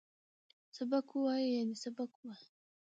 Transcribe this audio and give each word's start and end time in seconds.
سبک 0.75 1.07
وویه، 1.11 1.47
یعنی 1.55 1.75
سبق 1.83 2.11
ووایه 2.17 2.47